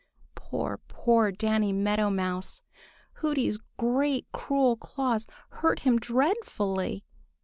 Poor, 0.33 0.79
poor 0.87 1.31
Danny 1.31 1.71
Meadow 1.71 2.09
Mouse! 2.09 2.63
Hooty's 3.17 3.59
great 3.77 4.25
cruel 4.31 4.75
claws 4.75 5.27
hurt 5.51 5.81
him 5.81 5.99
dreadfully! 5.99 7.03